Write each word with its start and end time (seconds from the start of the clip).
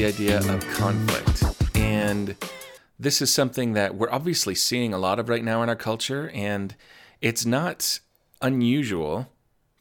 the 0.00 0.06
idea 0.06 0.38
of 0.54 0.66
conflict. 0.70 1.44
And 1.76 2.34
this 2.98 3.20
is 3.20 3.34
something 3.34 3.74
that 3.74 3.96
we're 3.96 4.10
obviously 4.10 4.54
seeing 4.54 4.94
a 4.94 4.98
lot 4.98 5.18
of 5.18 5.28
right 5.28 5.44
now 5.44 5.62
in 5.62 5.68
our 5.68 5.76
culture, 5.76 6.30
and 6.32 6.74
it's 7.20 7.44
not 7.44 8.00
unusual 8.40 9.28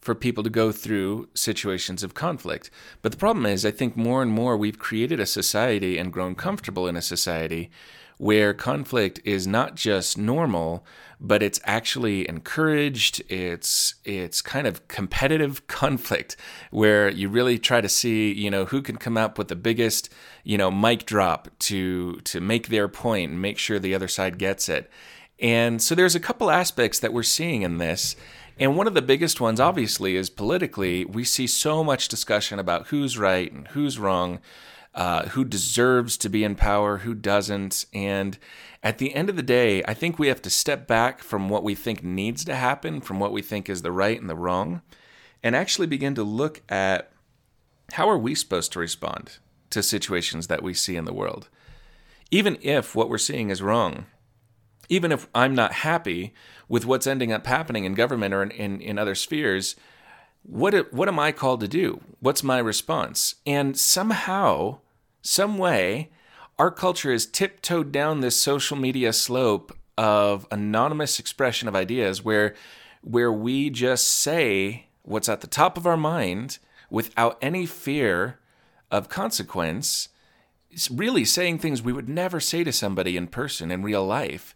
for 0.02 0.14
people 0.14 0.44
to 0.44 0.50
go 0.50 0.74
through 0.74 1.30
situations 1.36 2.04
of 2.04 2.16
conflict. 2.16 2.70
But 3.02 3.14
the 3.14 3.18
problem 3.18 3.46
is, 3.46 3.66
I 3.66 3.72
think 3.72 3.96
more 3.96 4.22
and 4.22 4.30
more 4.30 4.58
we've 4.58 4.78
created 4.78 5.22
a 5.22 5.26
society 5.26 5.98
and 5.98 6.12
grown 6.12 6.36
comfortable 6.36 6.86
in 6.86 6.98
a 6.98 7.02
society 7.02 7.70
where 8.20 8.54
conflict 8.54 9.18
is 9.24 9.48
not 9.48 9.76
just 9.76 10.18
normal, 10.18 10.86
but 11.22 11.42
it's 11.42 11.60
actually 11.64 12.28
encouraged. 12.28 13.24
It's 13.30 13.96
it's 14.04 14.42
kind 14.42 14.68
of 14.68 14.88
competitive 14.90 15.66
conflict 15.68 16.36
where 16.70 17.10
you 17.10 17.30
really 17.30 17.58
try 17.58 17.80
to 17.80 17.88
see, 17.88 18.32
you 18.32 18.52
know, 18.52 18.66
who 18.66 18.82
can 18.82 18.98
come 18.98 19.18
up 19.18 19.38
with 19.38 19.48
the 19.48 19.56
biggest, 19.56 20.10
you 20.44 20.58
know, 20.58 20.70
mic 20.70 21.06
drop 21.06 21.48
to 21.60 22.18
to 22.26 22.42
make 22.42 22.68
their 22.68 22.90
point 22.90 23.32
and 23.32 23.42
make 23.42 23.58
sure 23.58 23.80
the 23.80 23.96
other 23.96 24.10
side 24.10 24.38
gets 24.38 24.68
it. 24.68 24.92
And 25.40 25.82
so 25.82 25.96
there's 25.96 26.16
a 26.16 26.20
couple 26.20 26.52
aspects 26.52 27.00
that 27.00 27.14
we're 27.14 27.24
seeing 27.24 27.62
in 27.62 27.78
this. 27.78 28.18
And 28.60 28.76
one 28.76 28.88
of 28.88 28.94
the 28.94 29.02
biggest 29.02 29.40
ones, 29.40 29.62
obviously, 29.62 30.18
is 30.18 30.30
politically. 30.30 31.06
We 31.06 31.24
see 31.24 31.48
so 31.48 31.86
much 31.86 32.10
discussion 32.10 32.60
about 32.60 32.88
who's 32.88 33.18
right 33.18 33.50
and 33.50 33.70
who's 33.70 33.98
wrong 33.98 34.40
uh, 35.00 35.30
who 35.30 35.46
deserves 35.46 36.18
to 36.18 36.28
be 36.28 36.44
in 36.44 36.56
power, 36.56 36.98
who 36.98 37.16
doesn't. 37.16 37.86
And 37.94 38.38
at 38.84 38.98
the 38.98 39.16
end 39.16 39.30
of 39.30 39.38
the 39.38 39.42
day, 39.42 39.82
I 39.88 39.94
think 39.94 40.20
we 40.20 40.28
have 40.28 40.42
to 40.42 40.50
step 40.50 40.88
back 40.88 41.24
from 41.24 41.48
what 41.48 41.64
we 41.64 41.74
think 41.74 42.04
needs 42.04 42.44
to 42.44 42.54
happen, 42.54 43.00
from 43.00 43.18
what 43.18 43.32
we 43.32 43.42
think 43.42 43.70
is 43.70 43.82
the 43.82 43.94
right 43.94 44.20
and 44.20 44.30
the 44.30 44.36
wrong, 44.36 44.82
and 45.42 45.56
actually 45.56 45.88
begin 45.88 46.16
to 46.16 46.24
look 46.24 46.62
at 46.68 47.14
how 47.94 48.10
are 48.10 48.18
we 48.18 48.36
supposed 48.36 48.74
to 48.74 48.80
respond 48.80 49.38
to 49.70 49.82
situations 49.82 50.48
that 50.48 50.62
we 50.62 50.74
see 50.74 50.98
in 50.98 51.06
the 51.06 51.14
world. 51.14 51.48
Even 52.30 52.58
if 52.62 52.94
what 52.94 53.10
we're 53.10 53.18
seeing 53.18 53.50
is 53.50 53.62
wrong, 53.62 54.06
even 54.90 55.14
if 55.14 55.30
I'm 55.34 55.56
not 55.56 55.72
happy 55.72 56.34
with 56.68 56.86
what's 56.86 57.08
ending 57.08 57.32
up 57.32 57.48
happening 57.48 57.86
in 57.86 57.94
government 57.94 58.34
or 58.34 58.44
in, 58.44 58.52
in, 58.52 58.82
in 58.82 59.00
other 59.00 59.16
spheres, 59.16 59.78
what, 60.44 60.92
what 60.92 61.08
am 61.08 61.20
I 61.20 61.32
called 61.32 61.62
to 61.62 61.70
do? 61.70 62.02
What's 62.20 62.44
my 62.44 62.58
response? 62.58 63.36
And 63.46 63.80
somehow, 63.80 64.80
some 65.22 65.58
way, 65.58 66.10
our 66.58 66.72
culture 66.72 67.12
has 67.12 67.26
tiptoed 67.26 67.92
down 67.92 68.22
this 68.22 68.40
social 68.40 68.78
media 68.78 69.14
slope 69.14 69.78
of 69.98 70.48
anonymous 70.52 71.20
expression 71.20 71.68
of 71.68 71.76
ideas 71.76 72.24
where 72.24 72.56
where 73.02 73.32
we 73.32 73.70
just 73.70 74.08
say 74.08 74.88
what's 75.04 75.30
at 75.30 75.42
the 75.42 75.48
top 75.48 75.78
of 75.78 75.88
our 75.88 75.98
mind 75.98 76.60
without 76.90 77.38
any 77.42 77.66
fear 77.66 78.40
of 78.92 79.10
consequence 79.10 80.10
really 80.92 81.26
saying 81.26 81.58
things 81.58 81.82
we 81.82 81.94
would 81.94 82.10
never 82.10 82.40
say 82.40 82.64
to 82.64 82.72
somebody 82.72 83.18
in 83.18 83.28
person 83.28 83.72
in 83.72 83.82
real 83.84 84.06
life. 84.06 84.54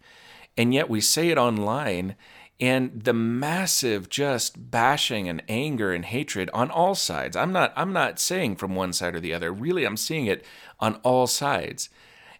And 0.57 0.73
yet 0.73 0.89
we 0.89 1.01
say 1.01 1.29
it 1.29 1.37
online 1.37 2.15
and 2.59 3.03
the 3.03 3.13
massive 3.13 4.09
just 4.09 4.71
bashing 4.71 5.27
and 5.27 5.41
anger 5.49 5.91
and 5.91 6.05
hatred 6.05 6.49
on 6.53 6.69
all 6.69 6.95
sides. 6.95 7.35
I'm 7.35 7.51
not 7.51 7.73
I'm 7.75 7.93
not 7.93 8.19
saying 8.19 8.57
from 8.57 8.75
one 8.75 8.93
side 8.93 9.15
or 9.15 9.19
the 9.19 9.33
other. 9.33 9.51
Really, 9.51 9.85
I'm 9.85 9.97
seeing 9.97 10.25
it 10.25 10.45
on 10.79 10.95
all 11.03 11.27
sides. 11.27 11.89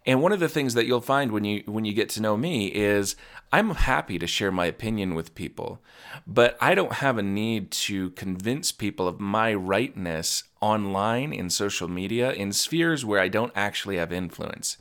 And 0.06 0.22
one 0.22 0.34
of 0.34 0.42
the 0.42 0.50
things 0.50 0.74
that 0.74 0.86
you'll 0.86 1.02
find 1.02 1.32
when 1.32 1.46
you 1.46 1.64
when 1.66 1.86
you 1.86 1.94
get 1.94 2.10
to 2.10 2.22
know 2.22 2.36
me 2.36 2.68
is 2.68 3.16
I'm 3.52 3.72
happy 3.72 4.20
to 4.20 4.28
share 4.28 4.52
my 4.52 4.66
opinion 4.66 5.16
with 5.16 5.36
people, 5.36 5.80
but 6.28 6.58
I 6.60 6.76
don't 6.76 6.94
have 6.94 7.18
a 7.18 7.24
need 7.24 7.72
to 7.72 8.10
convince 8.12 8.72
people 8.72 9.08
of 9.08 9.20
my 9.20 9.54
rightness 9.54 10.44
online 10.60 11.32
in 11.32 11.50
social 11.50 11.88
media 11.88 12.32
in 12.32 12.52
spheres 12.52 13.06
where 13.06 13.20
I 13.20 13.28
don't 13.28 13.52
actually 13.56 13.98
have 13.98 14.12
influence. 14.12 14.78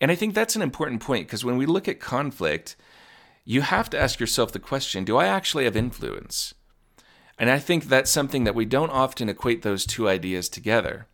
And 0.00 0.10
I 0.10 0.14
think 0.14 0.34
that's 0.34 0.56
an 0.56 0.62
important 0.62 1.02
point 1.02 1.26
because 1.26 1.44
when 1.44 1.56
we 1.56 1.66
look 1.66 1.88
at 1.88 2.00
conflict, 2.00 2.76
you 3.44 3.62
have 3.62 3.90
to 3.90 4.00
ask 4.00 4.20
yourself 4.20 4.52
the 4.52 4.58
question 4.58 5.04
do 5.04 5.16
I 5.16 5.26
actually 5.26 5.64
have 5.64 5.76
influence? 5.76 6.54
And 7.38 7.50
I 7.50 7.58
think 7.58 7.84
that's 7.84 8.10
something 8.10 8.44
that 8.44 8.54
we 8.54 8.66
don't 8.66 8.90
often 8.90 9.30
equate 9.30 9.62
those 9.62 9.86
two 9.86 10.08
ideas 10.08 10.48
together. 10.48 11.06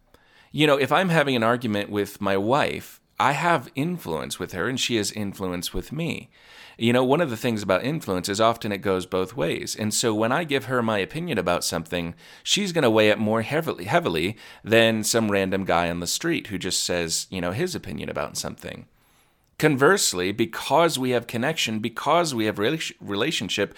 You 0.50 0.66
know, 0.66 0.76
if 0.76 0.90
I'm 0.90 1.10
having 1.10 1.36
an 1.36 1.44
argument 1.44 1.88
with 1.88 2.20
my 2.20 2.36
wife, 2.36 3.00
I 3.18 3.32
have 3.32 3.70
influence 3.74 4.38
with 4.38 4.52
her 4.52 4.68
and 4.68 4.78
she 4.78 4.96
has 4.96 5.12
influence 5.12 5.72
with 5.72 5.92
me. 5.92 6.30
You 6.78 6.92
know, 6.92 7.04
one 7.04 7.22
of 7.22 7.30
the 7.30 7.36
things 7.36 7.62
about 7.62 7.84
influence 7.84 8.28
is 8.28 8.40
often 8.40 8.70
it 8.70 8.78
goes 8.78 9.06
both 9.06 9.36
ways. 9.36 9.74
And 9.74 9.94
so 9.94 10.14
when 10.14 10.32
I 10.32 10.44
give 10.44 10.66
her 10.66 10.82
my 10.82 10.98
opinion 10.98 11.38
about 11.38 11.64
something, 11.64 12.14
she's 12.42 12.72
going 12.72 12.82
to 12.82 12.90
weigh 12.90 13.08
it 13.08 13.18
more 13.18 13.42
heavily 13.42 13.84
heavily 13.84 14.36
than 14.62 15.02
some 15.02 15.30
random 15.30 15.64
guy 15.64 15.88
on 15.88 16.00
the 16.00 16.06
street 16.06 16.48
who 16.48 16.58
just 16.58 16.82
says, 16.82 17.26
you 17.30 17.40
know, 17.40 17.52
his 17.52 17.74
opinion 17.74 18.10
about 18.10 18.36
something. 18.36 18.86
Conversely, 19.58 20.32
because 20.32 20.98
we 20.98 21.10
have 21.10 21.26
connection, 21.26 21.78
because 21.78 22.34
we 22.34 22.44
have 22.44 22.58
relationship, 22.58 23.74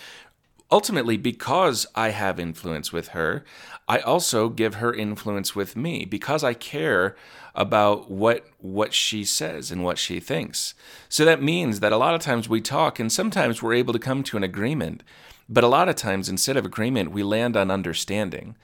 ultimately 0.70 1.16
because 1.16 1.86
I 1.94 2.10
have 2.10 2.40
influence 2.40 2.92
with 2.92 3.08
her, 3.08 3.44
I 3.86 3.98
also 3.98 4.48
give 4.48 4.76
her 4.76 4.92
influence 4.92 5.54
with 5.54 5.76
me 5.76 6.04
because 6.04 6.42
I 6.42 6.52
care 6.52 7.16
about 7.54 8.10
what 8.10 8.46
what 8.58 8.92
she 8.92 9.24
says 9.24 9.70
and 9.70 9.82
what 9.82 9.98
she 9.98 10.20
thinks. 10.20 10.74
So 11.08 11.24
that 11.24 11.42
means 11.42 11.80
that 11.80 11.92
a 11.92 11.96
lot 11.96 12.14
of 12.14 12.20
times 12.20 12.48
we 12.48 12.60
talk 12.60 12.98
and 12.98 13.10
sometimes 13.10 13.62
we're 13.62 13.74
able 13.74 13.92
to 13.92 13.98
come 13.98 14.22
to 14.24 14.36
an 14.36 14.44
agreement, 14.44 15.02
but 15.48 15.64
a 15.64 15.68
lot 15.68 15.88
of 15.88 15.96
times 15.96 16.28
instead 16.28 16.56
of 16.56 16.66
agreement 16.66 17.12
we 17.12 17.22
land 17.22 17.56
on 17.56 17.70
understanding 17.70 18.56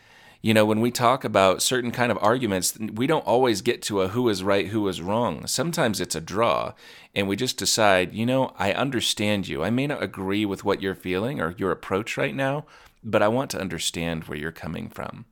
you 0.45 0.53
know, 0.53 0.67
when 0.67 0.83
we 0.83 0.91
talk 0.91 1.25
about 1.25 1.63
certain 1.63 1.91
kind 1.91 2.13
of 2.13 2.19
arguments, 2.21 2.79
we 2.79 3.07
don't 3.07 3.27
always 3.27 3.63
get 3.63 3.81
to 3.81 4.03
a 4.03 4.09
who 4.09 4.29
is 4.29 4.45
right, 4.45 4.67
who 4.67 4.87
is 4.89 5.01
wrong. 5.01 5.47
Sometimes 5.47 6.03
it's 6.03 6.15
a 6.15 6.21
draw, 6.21 6.75
and 7.15 7.27
we 7.27 7.35
just 7.35 7.57
decide, 7.57 8.13
you 8.13 8.27
know, 8.27 8.53
I 8.59 8.75
understand 8.75 9.49
you. 9.49 9.65
I 9.65 9.71
may 9.71 9.87
not 9.87 10.03
agree 10.03 10.45
with 10.45 10.63
what 10.63 10.83
you're 10.83 10.95
feeling 10.95 11.41
or 11.41 11.55
your 11.57 11.71
approach 11.71 12.19
right 12.19 12.35
now, 12.35 12.67
but 13.03 13.23
I 13.23 13.29
want 13.29 13.51
to 13.53 13.59
understand 13.59 14.25
where 14.25 14.37
you're 14.37 14.53
coming 14.53 14.91
from. 14.91 15.25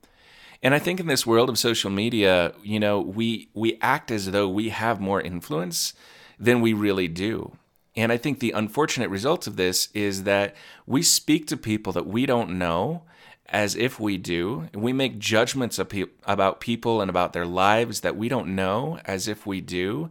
And 0.63 0.73
I 0.73 0.79
think 0.79 0.99
in 0.99 1.05
this 1.05 1.27
world 1.27 1.47
of 1.47 1.59
social 1.59 1.91
media, 1.91 2.55
you 2.63 2.79
know, 2.79 2.99
we 2.99 3.49
we 3.53 3.77
act 3.81 4.09
as 4.09 4.31
though 4.31 4.49
we 4.49 4.69
have 4.69 4.99
more 4.99 5.21
influence 5.21 5.93
than 6.39 6.59
we 6.59 6.73
really 6.73 7.07
do. 7.07 7.55
And 7.95 8.11
I 8.11 8.17
think 8.17 8.39
the 8.39 8.53
unfortunate 8.53 9.11
result 9.11 9.45
of 9.45 9.57
this 9.57 9.89
is 9.93 10.23
that 10.23 10.55
we 10.87 11.03
speak 11.03 11.45
to 11.49 11.55
people 11.55 11.93
that 11.93 12.07
we 12.07 12.25
don't 12.25 12.57
know 12.57 13.03
as 13.49 13.75
if 13.75 13.99
we 13.99 14.17
do. 14.17 14.67
We 14.73 14.93
make 14.93 15.19
judgments 15.19 15.79
about 15.79 16.59
people 16.59 17.01
and 17.01 17.09
about 17.09 17.33
their 17.33 17.45
lives 17.45 18.01
that 18.01 18.15
we 18.15 18.29
don't 18.29 18.55
know 18.55 18.99
as 19.05 19.27
if 19.27 19.45
we 19.45 19.61
do. 19.61 20.09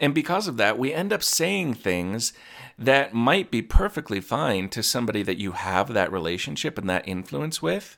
And 0.00 0.14
because 0.14 0.48
of 0.48 0.56
that, 0.56 0.78
we 0.78 0.92
end 0.92 1.12
up 1.12 1.22
saying 1.22 1.74
things 1.74 2.32
that 2.76 3.14
might 3.14 3.50
be 3.50 3.62
perfectly 3.62 4.20
fine 4.20 4.68
to 4.70 4.82
somebody 4.82 5.22
that 5.22 5.38
you 5.38 5.52
have 5.52 5.92
that 5.92 6.10
relationship 6.10 6.76
and 6.76 6.90
that 6.90 7.06
influence 7.06 7.62
with. 7.62 7.96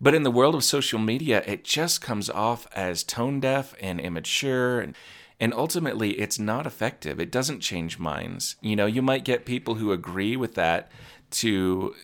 But 0.00 0.14
in 0.14 0.22
the 0.22 0.30
world 0.30 0.54
of 0.54 0.64
social 0.64 0.98
media, 0.98 1.42
it 1.46 1.64
just 1.64 2.00
comes 2.00 2.30
off 2.30 2.66
as 2.72 3.02
tone 3.02 3.40
deaf 3.40 3.74
and 3.80 4.00
immature. 4.00 4.80
And, 4.80 4.96
and 5.38 5.52
ultimately, 5.52 6.12
it's 6.12 6.38
not 6.38 6.66
effective. 6.66 7.20
It 7.20 7.32
doesn't 7.32 7.60
change 7.60 7.98
minds. 7.98 8.56
You 8.62 8.76
know, 8.76 8.86
you 8.86 9.02
might 9.02 9.24
get 9.24 9.44
people 9.44 9.74
who 9.74 9.92
agree 9.92 10.36
with 10.36 10.54
that 10.54 10.90
to 11.32 11.94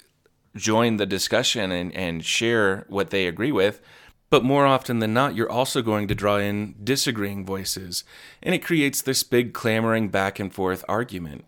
join 0.56 0.96
the 0.96 1.06
discussion 1.06 1.70
and, 1.70 1.94
and 1.94 2.24
share 2.24 2.84
what 2.88 3.10
they 3.10 3.26
agree 3.26 3.52
with. 3.52 3.80
But 4.28 4.44
more 4.44 4.66
often 4.66 4.98
than 4.98 5.14
not, 5.14 5.36
you're 5.36 5.50
also 5.50 5.82
going 5.82 6.08
to 6.08 6.14
draw 6.14 6.38
in 6.38 6.74
disagreeing 6.82 7.46
voices, 7.46 8.02
and 8.42 8.54
it 8.54 8.64
creates 8.64 9.00
this 9.00 9.22
big 9.22 9.52
clamoring 9.54 10.08
back 10.08 10.40
and 10.40 10.52
forth 10.52 10.84
argument. 10.88 11.44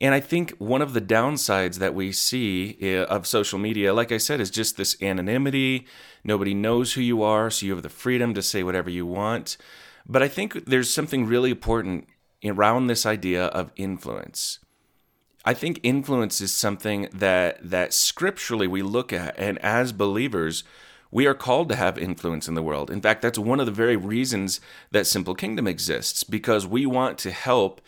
And 0.00 0.14
I 0.14 0.20
think 0.20 0.52
one 0.58 0.82
of 0.82 0.92
the 0.92 1.00
downsides 1.00 1.78
that 1.78 1.94
we 1.94 2.12
see 2.12 2.76
eh, 2.80 3.04
of 3.04 3.26
social 3.26 3.58
media, 3.58 3.94
like 3.94 4.10
I 4.10 4.16
said, 4.16 4.40
is 4.40 4.50
just 4.50 4.76
this 4.76 5.00
anonymity. 5.02 5.86
Nobody 6.24 6.54
knows 6.54 6.94
who 6.94 7.00
you 7.00 7.22
are, 7.22 7.50
so 7.50 7.66
you 7.66 7.72
have 7.72 7.82
the 7.82 7.88
freedom 7.88 8.34
to 8.34 8.42
say 8.42 8.62
whatever 8.62 8.90
you 8.90 9.06
want. 9.06 9.56
But 10.06 10.22
I 10.22 10.28
think 10.28 10.64
there's 10.66 10.92
something 10.92 11.26
really 11.26 11.50
important 11.50 12.08
around 12.44 12.86
this 12.86 13.06
idea 13.06 13.46
of 13.46 13.70
influence. 13.76 14.58
I 15.44 15.54
think 15.54 15.80
influence 15.82 16.40
is 16.40 16.54
something 16.54 17.08
that 17.12 17.58
that 17.68 17.92
scripturally 17.92 18.66
we 18.66 18.82
look 18.82 19.12
at 19.12 19.38
and 19.38 19.58
as 19.58 19.92
believers 19.92 20.64
we 21.10 21.26
are 21.26 21.34
called 21.34 21.68
to 21.68 21.76
have 21.76 21.96
influence 21.96 22.48
in 22.48 22.54
the 22.54 22.62
world. 22.62 22.90
In 22.90 23.00
fact, 23.00 23.22
that's 23.22 23.38
one 23.38 23.60
of 23.60 23.66
the 23.66 23.72
very 23.72 23.94
reasons 23.94 24.60
that 24.90 25.06
Simple 25.06 25.36
Kingdom 25.36 25.68
exists 25.68 26.24
because 26.24 26.66
we 26.66 26.86
want 26.86 27.18
to 27.18 27.30
help 27.30 27.80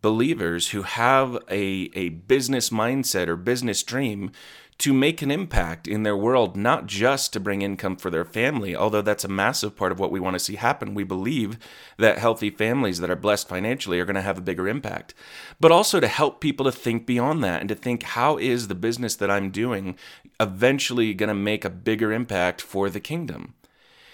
believers 0.00 0.70
who 0.70 0.80
have 0.82 1.36
a, 1.50 1.90
a 1.92 2.08
business 2.08 2.70
mindset 2.70 3.28
or 3.28 3.36
business 3.36 3.82
dream 3.82 4.32
to 4.80 4.94
make 4.94 5.20
an 5.20 5.30
impact 5.30 5.86
in 5.86 6.04
their 6.04 6.16
world, 6.16 6.56
not 6.56 6.86
just 6.86 7.34
to 7.34 7.40
bring 7.40 7.60
income 7.60 7.96
for 7.96 8.08
their 8.08 8.24
family, 8.24 8.74
although 8.74 9.02
that's 9.02 9.24
a 9.24 9.28
massive 9.28 9.76
part 9.76 9.92
of 9.92 9.98
what 9.98 10.10
we 10.10 10.18
want 10.18 10.34
to 10.34 10.40
see 10.40 10.56
happen. 10.56 10.94
We 10.94 11.04
believe 11.04 11.58
that 11.98 12.16
healthy 12.16 12.48
families 12.48 12.98
that 13.00 13.10
are 13.10 13.16
blessed 13.16 13.46
financially 13.46 14.00
are 14.00 14.06
going 14.06 14.16
to 14.16 14.22
have 14.22 14.38
a 14.38 14.42
bigger 14.42 14.66
impact, 14.66 15.12
but 15.60 15.70
also 15.70 16.00
to 16.00 16.08
help 16.08 16.40
people 16.40 16.64
to 16.64 16.72
think 16.72 17.04
beyond 17.04 17.44
that 17.44 17.60
and 17.60 17.68
to 17.68 17.74
think 17.74 18.02
how 18.02 18.38
is 18.38 18.68
the 18.68 18.74
business 18.74 19.14
that 19.16 19.30
I'm 19.30 19.50
doing 19.50 19.96
eventually 20.40 21.12
going 21.12 21.28
to 21.28 21.34
make 21.34 21.66
a 21.66 21.70
bigger 21.70 22.10
impact 22.10 22.62
for 22.62 22.88
the 22.88 23.00
kingdom? 23.00 23.54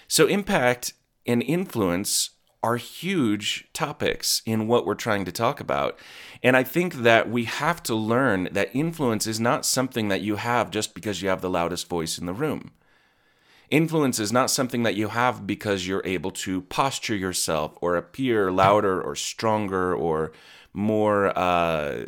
So, 0.09 0.27
impact 0.27 0.93
and 1.25 1.41
influence 1.41 2.31
are 2.63 2.77
huge 2.77 3.67
topics 3.73 4.41
in 4.45 4.67
what 4.67 4.85
we're 4.85 4.95
trying 4.95 5.25
to 5.25 5.31
talk 5.31 5.59
about. 5.59 5.97
And 6.41 6.57
I 6.57 6.63
think 6.63 6.95
that 6.95 7.29
we 7.29 7.45
have 7.45 7.83
to 7.83 7.95
learn 7.95 8.49
that 8.51 8.75
influence 8.75 9.27
is 9.27 9.39
not 9.39 9.65
something 9.65 10.07
that 10.09 10.21
you 10.21 10.37
have 10.37 10.71
just 10.71 10.93
because 10.93 11.21
you 11.21 11.29
have 11.29 11.41
the 11.41 11.49
loudest 11.49 11.87
voice 11.87 12.17
in 12.17 12.25
the 12.25 12.33
room. 12.33 12.71
Influence 13.69 14.17
is 14.17 14.31
not 14.31 14.49
something 14.49 14.83
that 14.83 14.95
you 14.95 15.09
have 15.09 15.45
because 15.45 15.87
you're 15.87 16.05
able 16.05 16.31
to 16.31 16.61
posture 16.61 17.15
yourself 17.15 17.77
or 17.81 17.95
appear 17.95 18.51
louder 18.51 19.01
or 19.01 19.13
stronger 19.13 19.93
or 19.93 20.31
more 20.73 21.37
uh, 21.37 22.05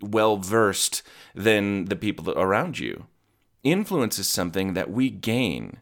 well 0.00 0.36
versed 0.36 1.02
than 1.34 1.84
the 1.86 1.96
people 1.96 2.30
around 2.32 2.78
you. 2.78 3.06
Influence 3.62 4.18
is 4.18 4.28
something 4.28 4.74
that 4.74 4.90
we 4.90 5.10
gain. 5.10 5.78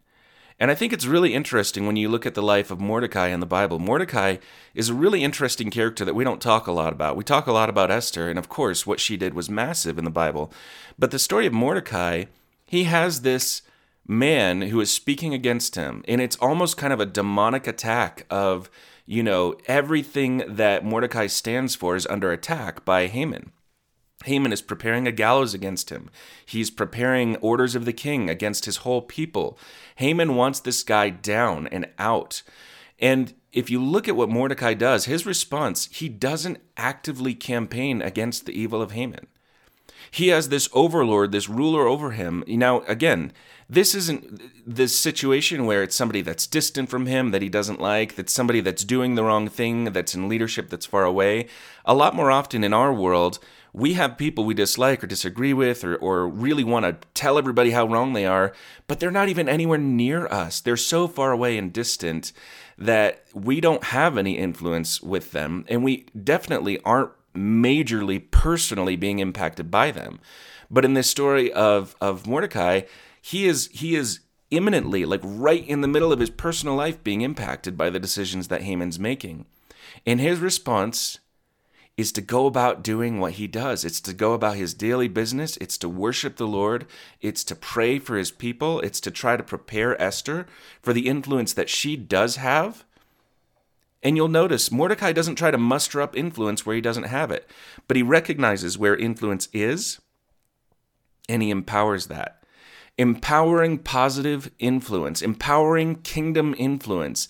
And 0.63 0.71
I 0.71 0.77
think 0.77 0.93
it's 0.93 1.07
really 1.07 1.35
interesting 1.35 1.89
when 1.89 1.97
you 1.97 2.09
look 2.09 2.25
at 2.25 2.35
the 2.35 2.41
life 2.41 2.71
of 2.71 2.81
Mordecai 2.81 3.27
in 3.27 3.41
the 3.41 3.47
Bible. 3.47 3.81
Mordecai 3.81 4.37
is 4.77 4.91
a 4.91 4.95
really 4.95 5.25
interesting 5.25 5.73
character 5.73 6.05
that 6.05 6.15
we 6.15 6.23
don't 6.23 6.41
talk 6.41 6.69
a 6.69 6.73
lot 6.73 6.93
about. 6.93 7.17
We 7.17 7.25
talk 7.25 7.49
a 7.49 7.53
lot 7.53 7.69
about 7.69 7.91
Esther, 7.91 8.31
and 8.31 8.39
of 8.39 8.49
course, 8.49 8.87
what 8.87 9.01
she 9.01 9.17
did 9.17 9.35
was 9.35 9.51
massive 9.51 9.99
in 9.99 10.05
the 10.05 10.09
Bible. 10.09 10.53
But 10.97 11.11
the 11.11 11.19
story 11.19 11.47
of 11.47 11.53
Mordecai, 11.53 12.27
he 12.65 12.85
has 12.85 13.23
this 13.23 13.63
man 14.07 14.63
who 14.63 14.81
is 14.81 14.93
speaking 14.93 15.35
against 15.35 15.75
him, 15.75 16.05
and 16.07 16.21
it's 16.21 16.37
almost 16.37 16.77
kind 16.77 16.93
of 16.93 17.01
a 17.01 17.07
demonic 17.07 17.67
attack 17.67 18.25
of, 18.31 18.71
you 19.05 19.25
know, 19.25 19.57
everything 19.67 20.45
that 20.47 20.85
Mordecai 20.85 21.27
stands 21.27 21.75
for 21.75 21.97
is 21.97 22.07
under 22.07 22.31
attack 22.31 22.85
by 22.85 23.09
Haman. 23.09 23.51
Haman 24.25 24.53
is 24.53 24.63
preparing 24.63 25.07
a 25.07 25.13
gallows 25.13 25.55
against 25.55 25.91
him. 25.91 26.11
He's 26.45 26.71
preparing 26.71 27.37
orders 27.37 27.75
of 27.75 27.85
the 27.85 27.93
king 27.93 28.31
against 28.31 28.65
his 28.65 28.79
whole 28.79 29.03
people. 29.03 29.59
Haman 29.97 30.37
wants 30.37 30.61
this 30.61 30.83
guy 30.83 31.11
down 31.11 31.67
and 31.69 31.89
out. 31.99 32.43
And 32.99 33.35
if 33.53 33.69
you 33.69 33.83
look 33.83 34.09
at 34.09 34.17
what 34.17 34.29
Mordecai 34.29 34.75
does, 34.75 35.05
his 35.05 35.27
response, 35.27 35.89
he 35.93 36.09
doesn't 36.09 36.61
actively 36.77 37.35
campaign 37.35 38.01
against 38.01 38.47
the 38.47 38.59
evil 38.59 38.81
of 38.81 38.93
Haman. 38.93 39.27
He 40.11 40.29
has 40.29 40.49
this 40.49 40.69
overlord, 40.73 41.33
this 41.33 41.49
ruler 41.49 41.87
over 41.87 42.13
him. 42.13 42.45
Now, 42.47 42.81
again, 42.83 43.33
this 43.69 43.95
isn't 43.95 44.41
this 44.67 44.99
situation 44.99 45.65
where 45.65 45.83
it's 45.83 45.97
somebody 45.97 46.21
that's 46.21 46.47
distant 46.47 46.91
from 46.91 47.07
him 47.07 47.31
that 47.31 47.43
he 47.43 47.49
doesn't 47.49 47.81
like, 47.81 48.17
that's 48.17 48.33
somebody 48.33 48.61
that's 48.61 48.85
doing 48.85 49.15
the 49.15 49.25
wrong 49.25 49.49
thing, 49.49 49.85
that's 49.85 50.15
in 50.15 50.29
leadership 50.29 50.69
that's 50.69 50.85
far 50.85 51.05
away. 51.05 51.47
A 51.87 51.95
lot 51.95 52.15
more 52.15 52.31
often 52.31 52.65
in 52.65 52.75
our 52.75 52.93
world, 52.93 53.39
we 53.73 53.95
have 53.95 54.19
people 54.19 54.45
we 54.45 54.53
dislike 54.53 55.03
or 55.03 55.07
disagree 55.07 55.55
with 55.55 55.85
or, 55.85 55.97
or 55.97 56.29
really 56.29 56.65
want 56.65 56.85
to 56.85 57.09
tell 57.15 57.39
everybody 57.39 57.71
how 57.71 57.87
wrong 57.87 58.13
they 58.13 58.27
are, 58.27 58.53
but 58.87 59.01
they're 59.01 59.11
not 59.11 59.31
even 59.31 59.49
anywhere 59.49 59.79
near 59.79 60.27
us. 60.27 60.61
They're 60.61 60.77
so 60.77 61.09
far 61.09 61.33
away 61.33 61.57
and 61.57 61.73
distant 61.73 62.33
that 62.77 63.25
we 63.33 63.61
don't 63.61 63.85
have 63.85 64.19
any 64.19 64.37
influence 64.37 65.01
with 65.01 65.33
them, 65.33 65.65
and 65.69 65.83
we 65.83 66.07
definitely 66.23 66.79
aren't 66.81 67.13
majorly 67.35 68.31
personally 68.31 68.97
being 68.97 69.19
impacted 69.19 69.71
by 69.71 69.91
them. 69.91 70.21
But 70.71 70.85
in 70.85 70.95
this 70.95 71.11
story 71.11 71.53
of, 71.53 71.97
of 72.01 72.27
Mordecai, 72.27 72.83
he 73.21 73.47
is 73.47 73.69
he 73.73 73.95
is 73.95 74.21
imminently, 74.51 75.05
like 75.05 75.21
right 75.23 75.67
in 75.67 75.81
the 75.81 75.89
middle 75.89 76.13
of 76.13 76.21
his 76.21 76.31
personal 76.31 76.75
life, 76.75 77.03
being 77.03 77.23
impacted 77.23 77.77
by 77.77 77.91
the 77.91 78.01
decisions 78.01 78.49
that 78.49 78.63
Haman's 78.63 78.99
making. 78.99 79.47
And 80.07 80.21
his 80.21 80.39
response 80.39 81.19
is 81.97 82.13
to 82.13 82.21
go 82.21 82.47
about 82.47 82.83
doing 82.83 83.21
what 83.21 83.33
he 83.33 83.47
does. 83.47 83.85
It's 83.85 84.01
to 84.01 84.15
go 84.15 84.33
about 84.33 84.57
his 84.57 84.75
daily 84.75 85.09
business. 85.09 85.59
It's 85.59 85.77
to 85.79 85.89
worship 85.89 86.37
the 86.37 86.47
Lord. 86.47 86.87
It's 87.21 87.45
to 87.45 87.55
pray 87.55 87.99
for 87.99 88.17
his 88.17 88.31
people. 88.31 88.81
It's 88.81 89.01
to 89.01 89.11
try 89.11 89.37
to 89.37 89.43
prepare 89.43 90.01
Esther 90.01 90.47
for 90.81 90.93
the 90.93 91.09
influence 91.09 91.53
that 91.53 91.69
she 91.69 91.97
does 91.97 92.37
have. 92.37 92.85
And 94.03 94.17
you'll 94.17 94.29
notice 94.29 94.73
Mordecai 94.73 95.13
doesn't 95.13 95.37
try 95.37 95.51
to 95.51 95.59
muster 95.59 96.01
up 96.01 96.17
influence 96.17 96.67
where 96.67 96.75
he 96.75 96.83
doesn't 96.83 97.05
have 97.05 97.31
it, 97.31 97.49
but 97.87 97.97
he 97.97 98.03
recognizes 98.03 98.77
where 98.77 98.97
influence 98.97 99.49
is 99.53 100.01
and 101.29 101.43
he 101.43 101.51
empowers 101.51 102.07
that. 102.07 102.43
Empowering 102.99 103.79
positive 103.79 104.51
influence, 104.59 105.23
empowering 105.23 105.97
kingdom 105.97 106.55
influence 106.59 107.29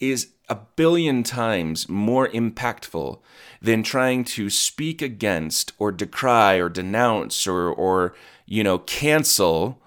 is 0.00 0.30
a 0.48 0.56
billion 0.76 1.22
times 1.22 1.88
more 1.88 2.28
impactful 2.28 3.20
than 3.62 3.82
trying 3.82 4.24
to 4.24 4.50
speak 4.50 5.00
against 5.00 5.72
or 5.78 5.92
decry 5.92 6.56
or 6.56 6.68
denounce 6.68 7.46
or, 7.46 7.68
or 7.68 8.14
you 8.46 8.64
know, 8.64 8.78
cancel 8.78 9.80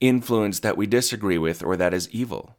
influence 0.00 0.60
that 0.60 0.76
we 0.76 0.86
disagree 0.86 1.38
with 1.38 1.62
or 1.62 1.76
that 1.76 1.94
is 1.94 2.08
evil. 2.10 2.57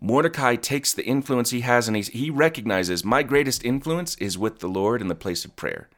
Mordecai 0.00 0.56
takes 0.56 0.92
the 0.92 1.04
influence 1.04 1.50
he 1.50 1.60
has 1.60 1.88
and 1.88 1.96
he, 1.96 2.30
recognizes 2.30 3.04
my 3.04 3.22
greatest 3.22 3.64
influence 3.64 4.14
is 4.16 4.36
with 4.36 4.58
the 4.58 4.68
Lord 4.68 5.00
in 5.00 5.08
the 5.08 5.14
place 5.14 5.44
of 5.44 5.56
prayer. 5.56 5.88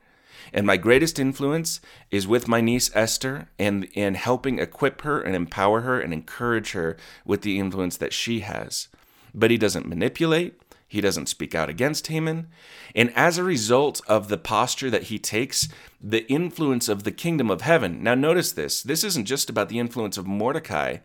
And 0.53 0.67
my 0.67 0.77
greatest 0.77 1.19
influence 1.19 1.81
is 2.11 2.27
with 2.27 2.49
my 2.49 2.61
niece 2.61 2.91
Esther 2.95 3.49
and, 3.59 3.89
and 3.97 4.17
helping 4.17 4.59
equip 4.59 5.03
her 5.03 5.21
and 5.21 5.35
empower 5.35 5.83
her 5.83 6.01
and 6.01 6.13
encourage 6.13 6.73
her 6.73 6.97
with 7.25 7.43
the 7.43 7.59
influence 7.59 7.97
that 7.97 8.13
she 8.13 8.41
has. 8.41 8.89
But 9.35 9.51
he 9.51 9.59
doesn't 9.59 9.89
manipulate, 9.89 10.61
he 10.87 11.03
doesn't 11.03 11.29
speak 11.29 11.55
out 11.55 11.69
against 11.69 12.07
Haman. 12.07 12.49
And 12.95 13.13
as 13.15 13.37
a 13.37 13.45
result 13.45 14.01
of 14.07 14.29
the 14.29 14.39
posture 14.39 14.89
that 14.91 15.05
he 15.05 15.19
takes, 15.19 15.69
the 16.01 16.27
influence 16.33 16.89
of 16.89 17.03
the 17.03 17.13
kingdom 17.13 17.51
of 17.51 17.61
heaven. 17.61 18.03
Now, 18.03 18.15
notice 18.15 18.53
this 18.53 18.83
this 18.83 19.05
isn't 19.05 19.27
just 19.27 19.51
about 19.51 19.69
the 19.69 19.79
influence 19.79 20.17
of 20.17 20.27
Mordecai. 20.27 20.99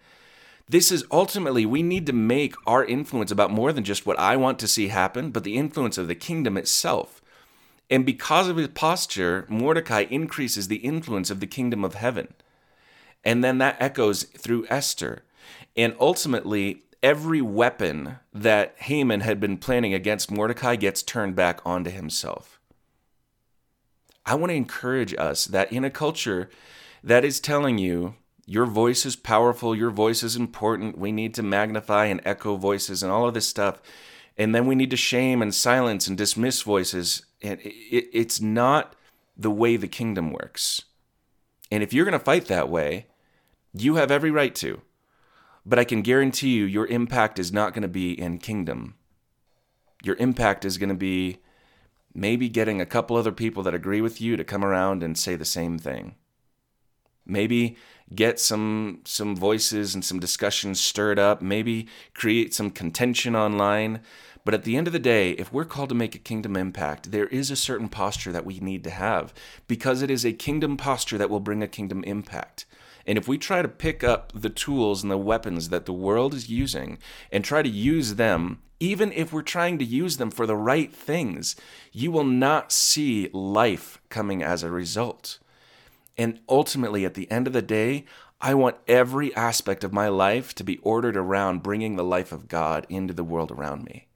This 0.67 0.91
is 0.91 1.05
ultimately, 1.11 1.65
we 1.65 1.83
need 1.83 2.05
to 2.05 2.13
make 2.13 2.55
our 2.65 2.85
influence 2.85 3.31
about 3.31 3.51
more 3.51 3.73
than 3.73 3.83
just 3.83 4.05
what 4.05 4.17
I 4.17 4.37
want 4.37 4.59
to 4.59 4.67
see 4.67 4.87
happen, 4.87 5.31
but 5.31 5.43
the 5.43 5.57
influence 5.57 5.97
of 5.97 6.07
the 6.07 6.15
kingdom 6.15 6.57
itself. 6.57 7.21
And 7.89 8.05
because 8.05 8.47
of 8.47 8.57
his 8.57 8.69
posture, 8.69 9.45
Mordecai 9.49 10.05
increases 10.09 10.67
the 10.67 10.77
influence 10.77 11.29
of 11.29 11.41
the 11.41 11.47
kingdom 11.47 11.83
of 11.83 11.95
heaven. 11.95 12.33
And 13.23 13.43
then 13.43 13.57
that 13.57 13.77
echoes 13.79 14.23
through 14.23 14.65
Esther. 14.69 15.23
And 15.75 15.95
ultimately, 15.99 16.83
every 17.01 17.41
weapon 17.41 18.19
that 18.33 18.73
Haman 18.77 19.19
had 19.19 19.39
been 19.39 19.57
planning 19.57 19.93
against 19.93 20.31
Mordecai 20.31 20.77
gets 20.77 21.03
turned 21.03 21.35
back 21.35 21.59
onto 21.65 21.89
himself. 21.89 22.59
I 24.25 24.35
want 24.35 24.51
to 24.51 24.55
encourage 24.55 25.13
us 25.17 25.45
that 25.45 25.71
in 25.71 25.83
a 25.83 25.89
culture 25.89 26.49
that 27.03 27.25
is 27.25 27.41
telling 27.41 27.77
you 27.77 28.15
your 28.45 28.65
voice 28.65 29.05
is 29.05 29.15
powerful, 29.15 29.75
your 29.75 29.89
voice 29.89 30.23
is 30.23 30.35
important, 30.35 30.97
we 30.97 31.11
need 31.11 31.33
to 31.35 31.43
magnify 31.43 32.05
and 32.05 32.21
echo 32.25 32.55
voices 32.57 33.01
and 33.01 33.11
all 33.11 33.27
of 33.27 33.33
this 33.33 33.47
stuff, 33.47 33.81
and 34.37 34.53
then 34.53 34.65
we 34.65 34.75
need 34.75 34.89
to 34.89 34.97
shame 34.97 35.41
and 35.41 35.53
silence 35.53 36.07
and 36.07 36.17
dismiss 36.17 36.61
voices, 36.61 37.25
and 37.41 37.59
it's 37.63 38.41
not 38.41 38.95
the 39.37 39.51
way 39.51 39.77
the 39.77 39.87
kingdom 39.87 40.31
works. 40.31 40.83
And 41.71 41.81
if 41.81 41.93
you're 41.93 42.05
going 42.05 42.17
to 42.17 42.23
fight 42.23 42.45
that 42.45 42.69
way, 42.69 43.07
you 43.73 43.95
have 43.95 44.11
every 44.11 44.31
right 44.31 44.53
to. 44.55 44.81
But 45.65 45.79
I 45.79 45.85
can 45.85 46.01
guarantee 46.01 46.55
you, 46.55 46.65
your 46.65 46.87
impact 46.87 47.39
is 47.39 47.53
not 47.53 47.73
going 47.73 47.83
to 47.83 47.87
be 47.87 48.19
in 48.19 48.37
kingdom. 48.37 48.95
Your 50.03 50.15
impact 50.17 50.65
is 50.65 50.77
going 50.77 50.89
to 50.89 50.95
be 50.95 51.39
maybe 52.13 52.49
getting 52.49 52.81
a 52.81 52.85
couple 52.85 53.15
other 53.15 53.31
people 53.31 53.63
that 53.63 53.73
agree 53.73 54.01
with 54.01 54.19
you 54.19 54.35
to 54.35 54.43
come 54.43 54.63
around 54.63 55.01
and 55.01 55.17
say 55.17 55.35
the 55.35 55.45
same 55.45 55.79
thing. 55.79 56.15
Maybe 57.25 57.77
get 58.13 58.39
some 58.39 59.01
some 59.05 59.35
voices 59.35 59.95
and 59.95 60.03
some 60.03 60.19
discussions 60.19 60.79
stirred 60.79 61.19
up, 61.19 61.41
maybe 61.41 61.87
create 62.13 62.53
some 62.53 62.69
contention 62.69 63.35
online. 63.35 64.01
But 64.45 64.53
at 64.53 64.63
the 64.63 64.75
end 64.75 64.87
of 64.87 64.93
the 64.93 64.99
day, 64.99 65.31
if 65.31 65.53
we're 65.53 65.63
called 65.63 65.89
to 65.89 65.95
make 65.95 66.15
a 66.15 66.19
kingdom 66.19 66.57
impact, 66.57 67.11
there 67.11 67.27
is 67.27 67.49
a 67.49 67.55
certain 67.55 67.87
posture 67.87 68.31
that 68.33 68.45
we 68.45 68.59
need 68.59 68.83
to 68.83 68.89
have 68.89 69.33
because 69.67 70.01
it 70.01 70.11
is 70.11 70.25
a 70.25 70.33
kingdom 70.33 70.75
posture 70.75 71.17
that 71.17 71.29
will 71.29 71.39
bring 71.39 71.63
a 71.63 71.67
kingdom 71.67 72.03
impact. 72.03 72.65
And 73.05 73.17
if 73.17 73.27
we 73.27 73.37
try 73.37 73.61
to 73.61 73.67
pick 73.67 74.03
up 74.03 74.31
the 74.33 74.49
tools 74.49 75.01
and 75.01 75.11
the 75.11 75.17
weapons 75.17 75.69
that 75.69 75.85
the 75.85 75.93
world 75.93 76.33
is 76.33 76.49
using 76.49 76.97
and 77.31 77.43
try 77.43 77.61
to 77.61 77.69
use 77.69 78.15
them, 78.15 78.59
even 78.79 79.11
if 79.13 79.31
we're 79.31 79.41
trying 79.41 79.77
to 79.79 79.85
use 79.85 80.17
them 80.17 80.31
for 80.31 80.45
the 80.45 80.55
right 80.55 80.93
things, 80.93 81.55
you 81.91 82.11
will 82.11 82.23
not 82.25 82.71
see 82.71 83.29
life 83.33 84.01
coming 84.09 84.43
as 84.43 84.63
a 84.63 84.69
result. 84.69 85.39
And 86.17 86.39
ultimately, 86.47 87.05
at 87.05 87.15
the 87.15 87.29
end 87.31 87.47
of 87.47 87.53
the 87.53 87.61
day, 87.61 88.05
I 88.39 88.53
want 88.53 88.77
every 88.87 89.33
aspect 89.35 89.83
of 89.83 89.93
my 89.93 90.09
life 90.09 90.53
to 90.55 90.63
be 90.63 90.77
ordered 90.79 91.15
around 91.15 91.63
bringing 91.63 91.95
the 91.95 92.03
life 92.03 92.31
of 92.31 92.47
God 92.47 92.85
into 92.89 93.13
the 93.13 93.23
world 93.23 93.51
around 93.51 93.85
me. 93.85 94.07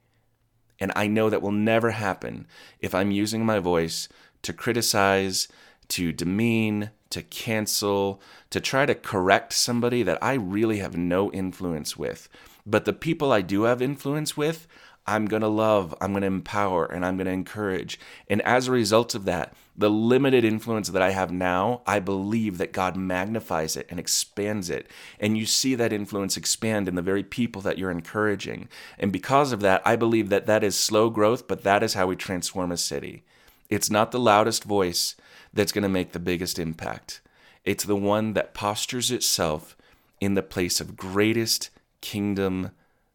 And 0.80 0.92
I 0.96 1.08
know 1.08 1.30
that 1.30 1.42
will 1.42 1.52
never 1.52 1.92
happen 1.92 2.46
if 2.80 2.94
I'm 2.94 3.10
using 3.10 3.46
my 3.46 3.60
voice 3.60 4.10
to 4.44 4.54
criticize, 4.54 5.48
to 5.90 6.12
demean, 6.12 6.92
to 7.10 7.24
cancel, 7.24 8.22
to 8.50 8.60
try 8.60 8.86
to 8.86 8.94
correct 8.94 9.54
somebody 9.54 10.04
that 10.04 10.22
I 10.22 10.34
really 10.34 10.80
have 10.80 10.98
no 10.98 11.32
influence 11.32 11.98
with. 11.98 12.30
But 12.66 12.86
the 12.86 12.94
people 12.94 13.32
I 13.32 13.42
do 13.42 13.64
have 13.64 13.82
influence 13.82 14.36
with, 14.36 14.68
I'm 15.08 15.26
going 15.26 15.42
to 15.42 15.48
love, 15.48 15.96
I'm 16.02 16.12
going 16.12 16.22
to 16.22 16.28
empower, 16.28 16.86
and 16.86 17.06
I'm 17.06 17.16
going 17.16 17.28
to 17.28 17.32
encourage. 17.32 18.00
And 18.30 18.42
as 18.42 18.68
a 18.68 18.74
result 18.74 19.16
of 19.16 19.24
that, 19.26 19.54
the 19.78 19.90
limited 19.90 20.44
influence 20.44 20.90
that 20.90 21.02
I 21.02 21.12
have 21.12 21.32
now, 21.32 21.82
I 21.86 22.00
believe 22.00 22.58
that 22.58 22.74
God 22.74 22.98
magnifies 22.98 23.78
it 23.78 23.88
and 23.90 24.00
expands 24.00 24.70
it. 24.70 24.88
And 25.20 25.38
you 25.38 25.46
see 25.46 25.76
that 25.76 25.94
influence 25.94 26.36
expand 26.36 26.88
in 26.88 26.96
the 26.96 27.02
very 27.02 27.24
people 27.24 27.62
that 27.62 27.78
you're 27.78 27.92
encouraging. 27.92 28.68
And 28.98 29.14
because 29.14 29.52
of 29.52 29.62
that, 29.62 29.82
I 29.86 29.96
believe 29.96 30.30
that 30.30 30.48
that 30.48 30.64
is 30.64 30.76
slow 30.76 31.10
growth, 31.10 31.48
but 31.48 31.64
that 31.64 31.84
is 31.84 31.94
how 31.94 32.08
we 32.08 32.16
transform 32.16 32.72
a 32.72 32.78
city. 32.78 33.24
It's 33.70 33.90
not 33.90 34.12
the 34.12 34.20
loudest 34.20 34.64
voice 34.64 35.16
that's 35.54 35.72
going 35.72 35.84
to 35.84 35.90
make 35.90 36.12
the 36.12 36.20
biggest 36.20 36.60
impact, 36.60 37.22
it's 37.64 37.84
the 37.84 37.96
one 37.96 38.34
that 38.34 38.54
postures 38.54 39.12
itself 39.12 39.76
in 40.20 40.34
the 40.34 40.44
place 40.44 40.80
of 40.80 40.98
greatest 40.98 41.70
kingdom 42.02 42.72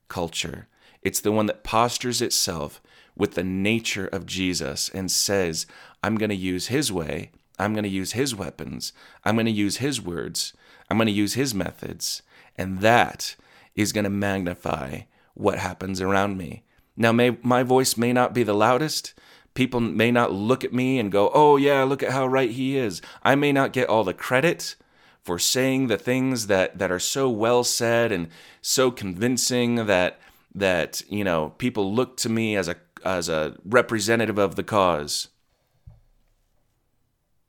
culture. 0.09 0.69
It's 1.03 1.21
the 1.21 1.33
one 1.33 1.47
that 1.47 1.65
postures 1.65 2.23
itself 2.23 2.81
with 3.17 3.35
the 3.35 3.45
nature 3.45 4.07
of 4.07 4.27
Jesus 4.27 4.89
and 4.89 5.11
says, 5.11 5.67
I'm 6.03 6.17
going 6.17 6.31
to 6.31 6.37
use 6.37 6.69
his 6.69 6.93
way. 6.93 7.31
I'm 7.59 7.75
going 7.75 7.85
to 7.85 7.91
use 7.91 8.13
his 8.13 8.35
weapons. 8.35 8.93
I'm 9.25 9.37
going 9.37 9.47
to 9.47 9.53
use 9.53 9.79
his 9.79 10.01
words. 10.01 10.53
I'm 10.89 10.97
going 10.97 11.07
to 11.07 11.13
use 11.13 11.35
his 11.35 11.55
methods. 11.55 12.23
And 12.57 12.81
that 12.81 13.37
is 13.75 13.93
going 13.93 14.05
to 14.05 14.11
magnify 14.11 15.03
what 15.35 15.59
happens 15.59 16.01
around 16.01 16.37
me. 16.37 16.63
Now, 16.97 17.13
may, 17.13 17.39
my 17.43 17.63
voice 17.63 17.97
may 17.97 18.13
not 18.13 18.35
be 18.35 18.43
the 18.43 18.55
loudest. 18.55 19.15
People 19.55 19.81
may 19.81 20.11
not 20.11 20.33
look 20.33 20.65
at 20.65 20.73
me 20.73 20.99
and 20.99 21.13
go, 21.13 21.31
oh, 21.35 21.57
yeah, 21.57 21.83
look 21.85 22.03
at 22.03 22.13
how 22.13 22.27
right 22.27 22.51
he 22.51 22.77
is. 22.77 23.01
I 23.23 23.35
may 23.35 23.53
not 23.53 23.73
get 23.73 23.89
all 23.89 24.05
the 24.05 24.15
credit 24.15 24.77
for 25.23 25.39
saying 25.39 25.87
the 25.87 25.99
things 25.99 26.49
that, 26.49 26.79
that 26.79 26.91
are 26.91 26.99
so 26.99 27.31
well 27.31 27.65
said 27.65 28.13
and 28.13 28.29
so 28.61 28.91
convincing 28.91 29.87
that, 29.87 30.19
that 30.55 31.03
you 31.09 31.25
know, 31.25 31.51
people 31.59 31.95
look 31.95 32.17
to 32.19 32.29
me 32.29 32.57
as 32.57 32.69
a, 32.69 32.77
as 33.05 33.29
a 33.29 33.57
representative 33.65 34.39
of 34.39 34.57
the 34.57 34.63
cause. 34.63 35.29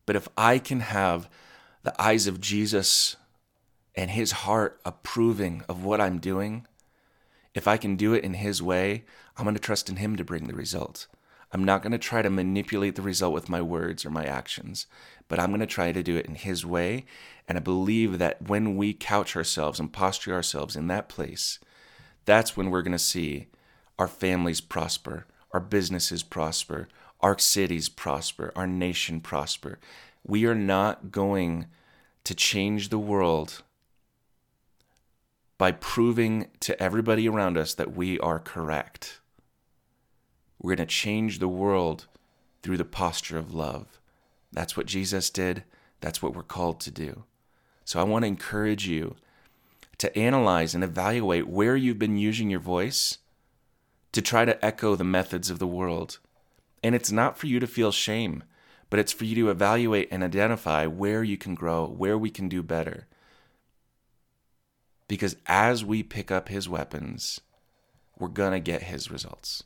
But 0.05 0.15
if 0.15 0.27
I 0.37 0.59
can 0.59 0.81
have 0.81 1.29
the 1.83 1.99
eyes 2.01 2.27
of 2.27 2.41
Jesus 2.41 3.15
and 3.95 4.11
his 4.11 4.31
heart 4.31 4.81
approving 4.85 5.63
of 5.69 5.83
what 5.83 6.01
I'm 6.01 6.19
doing, 6.19 6.67
if 7.53 7.67
I 7.67 7.77
can 7.77 7.95
do 7.95 8.13
it 8.13 8.23
in 8.23 8.33
his 8.33 8.61
way, 8.61 9.05
I'm 9.37 9.45
going 9.45 9.55
to 9.55 9.61
trust 9.61 9.89
in 9.89 9.97
him 9.97 10.15
to 10.15 10.23
bring 10.23 10.47
the 10.47 10.55
result. 10.55 11.07
I'm 11.51 11.63
not 11.63 11.83
going 11.83 11.91
to 11.91 11.99
try 11.99 12.23
to 12.23 12.31
manipulate 12.31 12.95
the 12.95 13.03
result 13.03 13.33
with 13.33 13.47
my 13.47 13.61
words 13.61 14.05
or 14.05 14.09
my 14.09 14.25
actions, 14.25 14.87
but 15.27 15.39
I'm 15.39 15.49
going 15.49 15.59
to 15.59 15.67
try 15.67 15.91
to 15.91 16.01
do 16.01 16.17
it 16.17 16.25
in 16.25 16.33
his 16.33 16.65
way. 16.65 17.05
And 17.47 17.57
I 17.57 17.61
believe 17.61 18.17
that 18.17 18.41
when 18.49 18.75
we 18.75 18.93
couch 18.93 19.35
ourselves 19.35 19.79
and 19.79 19.93
posture 19.93 20.33
ourselves 20.33 20.75
in 20.75 20.87
that 20.87 21.09
place, 21.09 21.59
that's 22.25 22.55
when 22.55 22.69
we're 22.69 22.81
going 22.81 22.93
to 22.93 22.99
see 22.99 23.47
our 23.99 24.07
families 24.07 24.61
prosper, 24.61 25.25
our 25.51 25.59
businesses 25.59 26.23
prosper, 26.23 26.87
our 27.19 27.37
cities 27.37 27.89
prosper, 27.89 28.51
our 28.55 28.67
nation 28.67 29.21
prosper. 29.21 29.79
We 30.25 30.45
are 30.45 30.55
not 30.55 31.11
going 31.11 31.67
to 32.23 32.33
change 32.33 32.89
the 32.89 32.99
world 32.99 33.63
by 35.57 35.71
proving 35.71 36.47
to 36.61 36.81
everybody 36.81 37.27
around 37.27 37.57
us 37.57 37.73
that 37.73 37.95
we 37.95 38.19
are 38.19 38.39
correct. 38.39 39.21
We're 40.59 40.75
going 40.75 40.87
to 40.87 40.93
change 40.93 41.39
the 41.39 41.47
world 41.47 42.07
through 42.61 42.77
the 42.77 42.85
posture 42.85 43.37
of 43.37 43.53
love. 43.53 43.99
That's 44.51 44.77
what 44.77 44.87
Jesus 44.87 45.29
did. 45.29 45.63
That's 45.99 46.21
what 46.21 46.35
we're 46.35 46.43
called 46.43 46.79
to 46.81 46.91
do. 46.91 47.23
So 47.85 47.99
I 47.99 48.03
want 48.03 48.23
to 48.23 48.27
encourage 48.27 48.87
you 48.87 49.15
to 50.03 50.17
analyze 50.17 50.75
and 50.75 50.83
evaluate 50.83 51.47
where 51.47 51.75
you've 51.75 51.99
been 51.99 52.17
using 52.17 52.49
your 52.49 52.59
voice 52.59 53.17
to 54.11 54.21
try 54.21 54.45
to 54.45 54.63
echo 54.63 54.95
the 54.95 55.03
methods 55.03 55.49
of 55.49 55.59
the 55.59 55.67
world 55.67 56.19
and 56.83 56.93
it's 56.93 57.11
not 57.11 57.37
for 57.37 57.47
you 57.47 57.59
to 57.59 57.67
feel 57.67 57.91
shame, 57.91 58.43
but 58.89 58.99
it's 58.99 59.13
for 59.13 59.23
you 59.23 59.35
to 59.35 59.49
evaluate 59.49 60.09
and 60.11 60.21
identify 60.21 60.85
where 60.85 61.23
you 61.23 61.37
can 61.37 61.55
grow, 61.55 61.87
where 61.87 62.17
we 62.17 62.29
can 62.29 62.49
do 62.49 62.61
better. 62.61 63.07
Because 65.07 65.37
as 65.47 65.85
we 65.85 66.03
pick 66.03 66.29
up 66.29 66.49
his 66.49 66.67
weapons, 66.67 67.39
we're 68.19 68.27
going 68.27 68.51
to 68.51 68.59
get 68.59 68.83
his 68.83 69.09
results. 69.09 69.63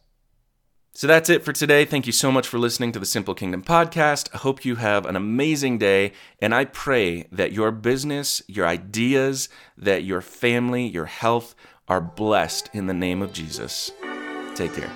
So 0.97 1.05
that's 1.05 1.29
it 1.29 1.45
for 1.45 1.53
today. 1.53 1.85
Thank 1.85 2.07
you 2.07 2.11
so 2.11 2.31
much 2.31 2.47
for 2.47 2.57
listening 2.57 2.91
to 2.93 2.97
the 2.97 3.05
Simple 3.05 3.35
Kingdom 3.35 3.61
podcast. 3.61 4.29
I 4.33 4.37
hope 4.37 4.65
you 4.65 4.77
have 4.77 5.05
an 5.05 5.15
amazing 5.15 5.77
day, 5.77 6.11
and 6.41 6.55
I 6.55 6.65
pray 6.65 7.27
that 7.31 7.51
your 7.51 7.69
business, 7.69 8.41
your 8.47 8.65
ideas, 8.65 9.47
that 9.77 10.03
your 10.03 10.21
family, 10.21 10.87
your 10.87 11.05
health 11.05 11.53
are 11.87 12.01
blessed 12.01 12.71
in 12.73 12.87
the 12.87 12.95
name 12.95 13.21
of 13.21 13.31
Jesus. 13.31 13.91
Take 14.55 14.73
care. 14.73 14.91